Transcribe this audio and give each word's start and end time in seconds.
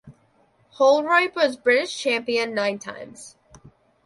Holroyd 0.77 1.35
was 1.35 1.57
British 1.57 1.95
Champion 1.95 2.55
nine 2.55 2.79
times. 2.79 3.35